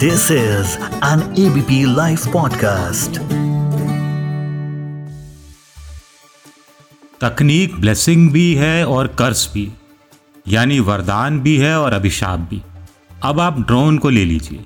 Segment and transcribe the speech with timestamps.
[0.00, 0.72] This is
[1.02, 3.18] an ABP Life podcast.
[7.20, 9.72] तकनीक blessing भी है और कर्ज भी,
[10.48, 12.62] यानी वरदान भी है और अभिशाप भी।
[13.22, 14.64] अब आप ड्रोन को ले लीजिए।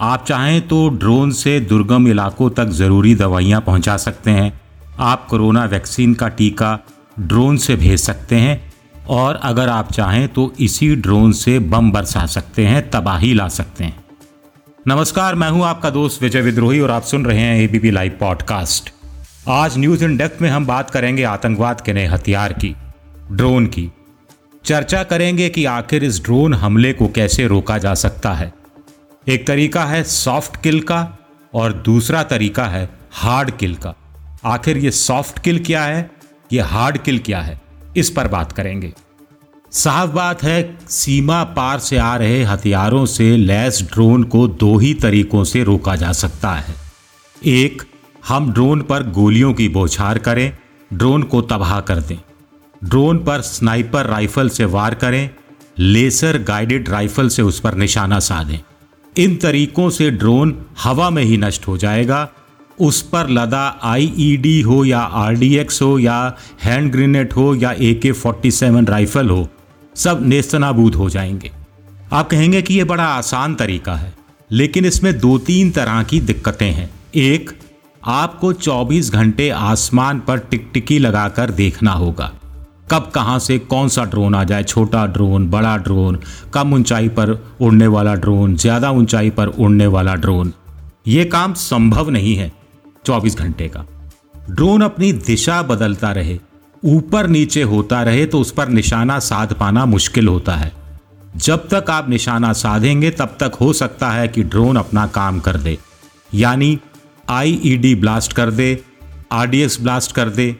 [0.00, 4.60] आप चाहें तो ड्रोन से दुर्गम इलाकों तक ज़रूरी दवाइयाँ पहुँचा सकते हैं।
[4.98, 6.78] आप कोरोना वैक्सीन का टीका
[7.20, 8.72] ड्रोन से भेज सकते हैं
[9.08, 13.84] और अगर आप चाहें तो इसी ड्रोन से बम बरसा सकते हैं, तबाही ला सकते
[13.84, 14.04] हैं।
[14.88, 18.90] नमस्कार, मैं हूँ आपका दोस्त विजय विद्रोही और आप सुन रहे हैं एबीपी लाइव पॉडकास्ट
[19.48, 22.76] आज न्यूज़ इन डेप्थ में हम बात करेंगे आतंकवाद के नए हथियार की
[23.32, 23.92] ड्रोन की।
[24.64, 28.52] चर्चा करेंगे कि आखिर इस ड्रोन हमले को कैसे रोका जा सकता है।
[29.28, 31.18] एक तरीका है सॉफ्ट किल का
[31.54, 33.94] और दूसरा तरीका है हार्ड किल का।
[34.44, 36.10] आखिर ये सॉफ्ट किल क्या है?
[36.52, 37.60] ये हार्ड किल क्या है?
[37.96, 38.92] इस पर बात करेंगे।
[39.72, 44.94] साफ़ बात है, सीमा पार से आ रहे हथियारों से लैस ड्रोन को दो ही
[44.94, 46.74] तरीकों से रोका जा सकता है।
[47.46, 47.82] एक,
[48.28, 50.52] हम ड्रोन पर गोलियों की बौछार करें,
[50.92, 52.16] ड्रोन को तबाह कर दें।
[52.84, 55.30] ड्रोन पर स्नाइपर राइफल से वार करें,
[55.78, 58.58] लेसर गाइडेड राइफल से उस पर निशाना साधें।
[59.16, 62.28] इन तरीकों से ड्रोन हवा में ही नष्ट हो जाएगा,
[62.80, 68.12] उस पर लदा आईईडी हो या आरडीएक्स हो या हैंड ग्रेनेड हो या ए के
[68.12, 69.48] फोर्टी सेवन राइफल हो
[69.96, 71.50] सब नेस्तनाबूद हो जाएँगे।
[72.12, 74.12] आप कहेंगे कि यह बड़ा आसान तरीका है,
[74.50, 77.50] लेकिन इसमें दो तीन तरह की दिक्कतें हैं। एक,
[78.02, 82.32] आपको 24 घंटे आसमान पर टिकटिकी लगाकर देखना होगा।
[82.90, 86.18] कब कहाँ से कौन सा ड्रोन आ जाए, छोटा ड्रोन, बड़ा ड्रोन,
[86.54, 87.30] कम ऊंचाई पर
[87.60, 90.52] उड़ने वाला ड्रोन, ज़्यादा ऊंचाई पर उड़ने वाला ड्रोन।
[91.06, 92.52] ये काम संभव नहीं है
[93.06, 93.86] 24 घंटे का।
[94.50, 96.38] ड्रोन अपनी दिशा बदलता रहे
[96.82, 100.72] ऊपर नीचे होता रहे तो उस पर निशाना साध पाना मुश्किल होता है।
[101.36, 105.56] जब तक आप निशाना साधेंगे, तब तक हो सकता है कि ड्रोन अपना काम कर
[105.56, 105.76] दे।
[106.34, 106.78] यानी
[107.28, 108.78] आईईडी ब्लास्ट कर दे
[109.32, 110.54] आरडीएक्स ब्लास्ट कर दे।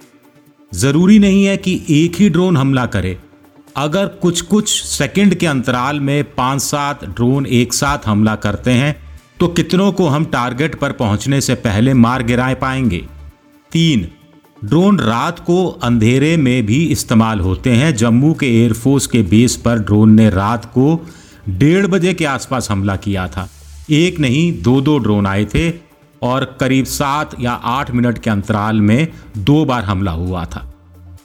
[0.73, 3.19] ज़रूरी नहीं है कि एक ही ड्रोन हमला करे।
[3.77, 8.95] अगर कुछ कुछ सेकंड के अंतराल में पाँच सात ड्रोन एक साथ हमला करते हैं
[9.41, 13.07] तो कितनों को हम टारगेट पर पहुँचने से पहले मार गिराए पाएँगे?
[13.73, 14.09] तीन
[14.63, 19.79] ड्रोन रात को अंधेरे में भी इस्तेमाल होते हैं। जम्मू के एयरफोर्स के बेस पर
[19.79, 21.07] ड्रोन ने रात को
[21.49, 23.49] डेढ़ बजे के आसपास हमला किया था।
[23.91, 25.73] एक नहीं दो दो ड्रोन आए थे
[26.23, 30.67] और करीब सात या आठ मिनट के अंतराल में दो बार हमला हुआ था।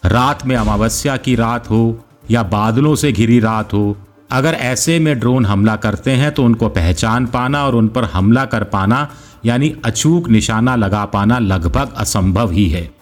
[0.06, 2.00] रात में अमावस्या की रात हो
[2.31, 3.97] या बादलों से घिरी रात हो,
[4.31, 8.45] अगर ऐसे में ड्रोन हमला करते हैं तो उनको पहचान पाना और उन पर हमला
[8.45, 9.07] कर पाना,
[9.45, 12.94] यानी अचूक निशाना लगा पाना लगभग असंभव ही है।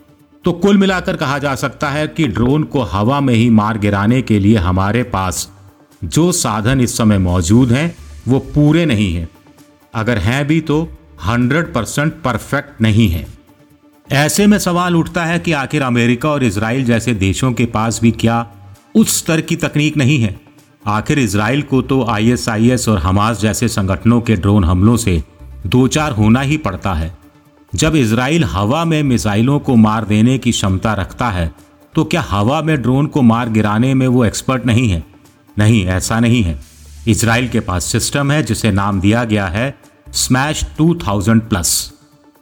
[0.45, 4.21] तो कुल मिलाकर कहा जा सकता है कि ड्रोन को हवा में ही मार गिराने
[4.21, 5.49] के लिए हमारे पास
[6.03, 7.95] जो साधन इस समय मौजूद हैं,
[8.27, 9.29] वो पूरे नहीं हैं।
[9.93, 10.89] अगर हैं भी तो
[11.27, 13.25] 100 परसेंट परफेक्ट नहीं है।
[14.11, 18.11] ऐसे में सवाल उठता है कि आखिर अमेरिका और इसराइल जैसे देशों के पास भी
[18.11, 18.45] क्या
[18.95, 20.39] उस स्तर की तकनीक नहीं है?
[20.87, 25.23] आखिर इसराइल को तो आईएसआईएस और हमास जैसे संगठनों के ड्रोन हमलों से
[25.65, 27.22] दो चार होना ही पड़ता है।
[27.75, 31.51] जब इसराइल हवा में मिसाइलों को मार देने की क्षमता रखता है
[31.93, 35.03] तो क्या हवा में ड्रोन को मार गिराने में वो एक्सपर्ट नहीं है?
[35.57, 36.59] नहीं, ऐसा नहीं है।
[37.07, 39.75] इसराइल के पास सिस्टम है जिसे नाम दिया गया है
[40.11, 41.91] स्मैश 2000 प्लस।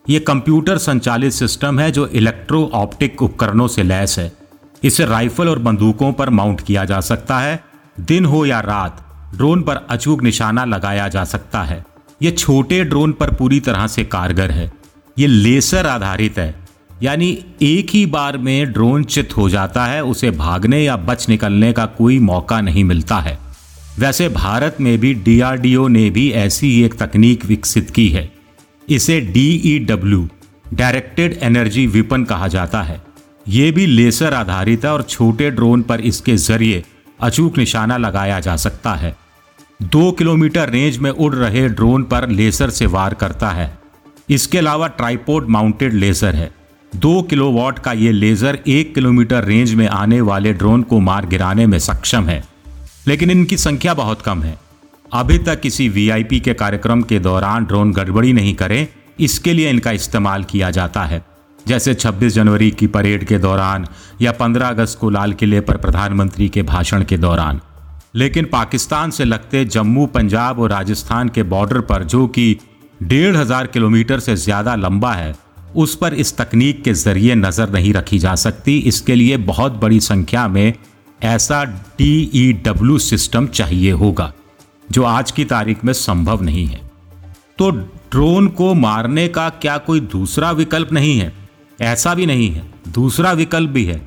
[0.09, 4.31] ये कंप्यूटर संचालित सिस्टम है जो इलेक्ट्रो ऑप्टिक उपकरणों से लैस है।
[4.83, 7.63] इसे राइफल और बंदूकों पर माउंट किया जा सकता है।
[7.99, 9.05] दिन हो या रात,
[9.35, 11.83] ड्रोन पर अचूक निशाना लगाया जा सकता है।
[12.21, 14.71] ये छोटे ड्रोन पर पूरी तरह से कारगर है।
[15.19, 16.55] ये लेसर आधारित है।
[17.03, 21.73] यानी एक ही बार में ड्रोन चित हो जाता है, उसे भागने या बच निकलने
[21.73, 23.37] का कोई मौका नहीं मिलता है।
[23.99, 28.31] वैसे भारत में भी डीआरडीओ ने भी ऐसी एक तकनीक विकसित की है।
[28.89, 30.29] इसे डीईडब्ल्यू,
[30.73, 33.01] डायरेक्टेड एनर्जी विपन कहा जाता है।
[33.47, 36.83] ये भी लेसर आधारित है और छोटे ड्रोन पर इसके ज़रिए
[37.21, 39.15] अचूक निशाना लगाया जा सकता है।
[39.81, 43.80] दो किलोमीटर रेंज में उड़ रहे ड्रोन पर लेसर से वार करता है।
[44.29, 46.51] इसके अलावा ट्राईपोर्ड माउंटेड लेजर है।
[46.95, 51.65] दो किलोवाट का ये लेजर एक किलोमीटर रेंज में आने वाले ड्रोन को मार गिराने
[51.65, 52.43] में सक्षम है।
[53.07, 54.57] लेकिन इनकी संख्या बहुत कम है।
[55.13, 58.87] अभी तक किसी वीआईपी के कार्यक्रम के दौरान ड्रोन गड़बड़ी नहीं करे,
[59.19, 61.25] इसके लिए इनका इस्तेमाल किया जाता है।
[61.67, 63.87] जैसे 26 जनवरी की परेड के दौरान
[64.21, 67.59] या 15 अगस्त को लाल किले पर प्रधानमंत्री के भाषण के दौरान।
[68.15, 72.57] लेकिन पाकिस्तान से लगते जम्मू, पंजाब और राजस्थान के बॉर्डर पर जो कि
[73.01, 75.33] डेढ़ हज़ार किलोमीटर से ज़्यादा लंबा है।
[75.75, 79.99] उस पर इस तकनीक के ज़रिए नज़र नहीं रखी जा सकती। इसके लिए बहुत बड़ी
[80.01, 80.73] संख्या में
[81.21, 81.63] ऐसा
[81.97, 84.31] डीईडब्ल्यू सिस्टम चाहिए होगा,
[84.87, 86.81] जो आज की तारीख में संभव नहीं है।
[87.57, 91.33] तो ड्रोन को मारने का क्या कोई दूसरा विकल्प नहीं है?
[91.79, 94.01] ऐसा भी नहीं है। दूसरा विकल्प भी है।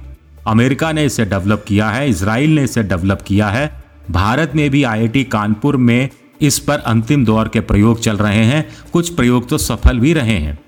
[0.47, 3.71] अमेरिका ने इसे डेवलप किया है इसराइल ने इसे डेवलप किया है।
[4.11, 6.09] भारत में भी आईआईटी कानपुर में
[6.43, 10.39] इस पर अंतिम दौर के प्रयोग चल रहे हैं। कुछ प्रयोग तो सफल भी रहे
[10.39, 10.59] हैं।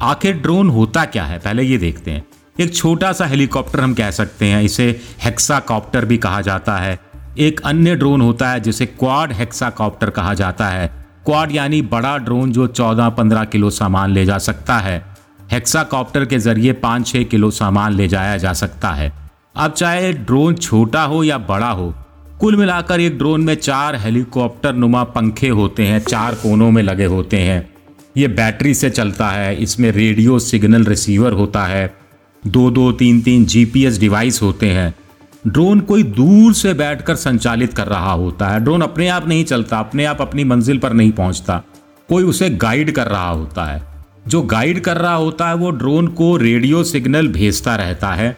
[0.00, 1.38] आखिर ड्रोन होता क्या है?
[1.38, 2.24] पहले ये देखते हैं।
[2.60, 6.98] एक छोटा सा हेलीकॉप्टर हम कह सकते हैं। इसे हेक्साकॉप्टर भी कहा जाता है।
[7.38, 12.52] एक अन्य ड्रोन होता है जिसे क्वाड हेक्साकॉप्टर कहा जाता है। क्वाड यानी बड़ा ड्रोन
[12.52, 15.16] जो 14-15 किलो सामान ले जा सकता है।
[15.52, 19.12] हेक्साकॉप्टर के ज़रिए 5-6 किलो सामान ले जाया जा सकता है।
[19.56, 21.94] अब चाहे ड्रोन छोटा हो या बड़ा हो
[22.42, 27.04] कुल मिलाकर एक ड्रोन में चार हेलीकॉप्टर नुमा पंखे होते हैं, चार कोनों में लगे
[27.04, 27.70] होते हैं।
[28.16, 31.94] ये बैटरी से चलता है, इसमें रेडियो सिग्नल रिसीवर होता है,
[32.46, 34.94] दो दो तीन तीन जीपीएस डिवाइस होते हैं।
[35.46, 39.78] ड्रोन कोई दूर से बैठकर संचालित कर रहा होता है। ड्रोन अपने आप नहीं चलता,
[39.78, 41.62] अपने आप अपनी मंजिल पर नहीं पहुँचता।
[42.08, 43.82] कोई उसे गाइड कर रहा होता है।
[44.28, 48.36] जो गाइड कर रहा होता है, वो ड्रोन को रेडियो सिग्नल भेजता रहता है।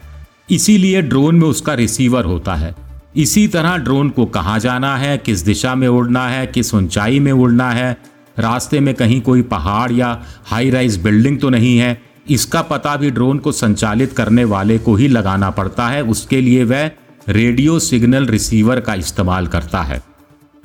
[0.51, 2.84] इसीलिए ड्रोन में उसका रिसीवर होता है।
[3.15, 7.31] इसी तरह ड्रोन को कहाँ जाना है, किस दिशा में उड़ना है, किस ऊंचाई में
[7.31, 7.97] उड़ना है।
[8.39, 13.11] रास्ते में कहीं कोई पहाड़ या हाई राइज बिल्डिंग तो नहीं है। इसका पता भी
[13.11, 16.91] ड्रोन को संचालित करने वाले को ही लगाना पड़ता है। उसके लिए वह
[17.29, 20.01] रेडियो सिग्नल रिसीवर का इस्तेमाल करता है।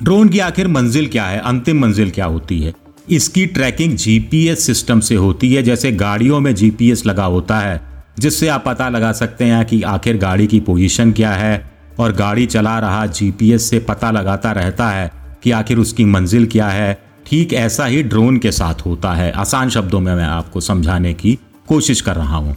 [0.03, 1.41] ड्रोन की आखिर मंजिल क्या है?
[1.41, 2.75] अंतिम मंजिल क्या होती है?
[3.11, 7.81] इसकी ट्रैकिंग जीपीएस सिस्टम से होती है, जैसे गाड़ियों में जीपीएस लगा होता है,
[8.19, 11.70] जिससे आप पता लगा सकते हैं कि आखिर गाड़ी की पोजीशन क्या है।
[12.01, 15.11] और गाड़ी चला रहा जीपीएस से पता लगाता रहता है
[15.43, 16.93] कि आखिर उसकी मंजिल क्या है।
[17.27, 21.39] ठीक ऐसा ही ड्रोन के साथ होता है। आसान शब्दों में मैं आपको समझाने की
[21.69, 22.57] कोशिश कर रहा हूँ।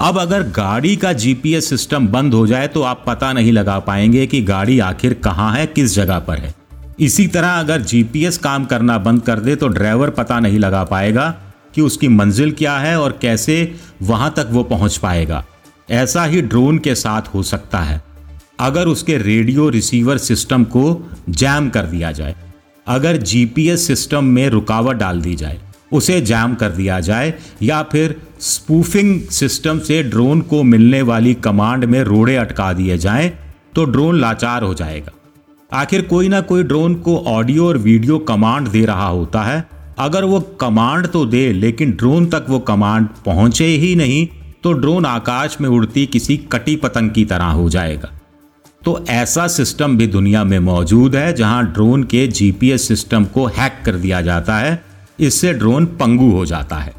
[0.00, 4.26] अब अगर गाड़ी का जीपीएस सिस्टम बंद हो जाए तो आप पता नहीं लगा पाएँगे
[4.26, 6.54] कि गाड़ी आखिर कहाँ है, किस जगह पर है।
[7.00, 11.28] इसी तरह अगर जीपीएस काम करना बंद कर दे तो ड्राइवर पता नहीं लगा पाएगा
[11.74, 15.44] कि उसकी मंजिल क्या है और कैसे वहाँ तक वो पहुँच पाएगा।
[15.90, 18.00] ऐसा ही ड्रोन के साथ हो सकता है।
[18.62, 20.82] अगर उसके रेडियो रिसीवर सिस्टम को
[21.30, 22.34] जैम कर दिया जाए,
[22.86, 25.58] अगर जीपीएस सिस्टम में रुकावट डाल दी जाए,
[25.92, 27.32] उसे जैम कर दिया जाए,
[27.62, 33.32] या फिर स्पूफिंग सिस्टम से ड्रोन को मिलने वाली कमांड में रोड़े अटका दिए जाएँ
[33.74, 35.12] तो ड्रोन लाचार हो जाएगा।
[35.70, 39.64] आखिर कोई ना कोई ड्रोन को ऑडियो और वीडियो कमांड दे रहा होता है।
[39.98, 44.26] अगर वो कमांड तो दे, लेकिन ड्रोन तक वो कमांड पहुँचे ही नहीं
[44.62, 48.10] तो ड्रोन आकाश में उड़ती किसी कटी पतंग की तरह हो जाएगा।
[48.84, 53.72] तो ऐसा सिस्टम भी दुनिया में मौजूद है जहाँ ड्रोन के जीपीएस सिस्टम को हैक
[53.84, 54.82] कर दिया जाता है।
[55.20, 56.92] इससे ड्रोन पंगु हो जाता है।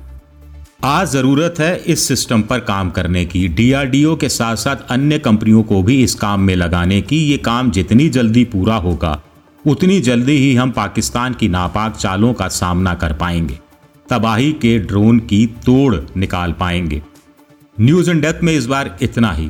[0.83, 5.63] आज ज़रूरत है इस सिस्टम पर काम करने की। डीआरडीओ के साथ साथ अन्य कंपनियों
[5.63, 9.21] को भी इस काम में लगाने की। ये काम जितनी जल्दी पूरा होगा,
[9.67, 13.59] उतनी जल्दी ही हम पाकिस्तान की नापाक चालों का सामना कर पाएँगे।
[14.09, 17.01] तबाही के ड्रोन की तोड़ निकाल पाएँगे।
[17.81, 19.49] न्यूज़ एंड डेथ में इस बार इतना ही।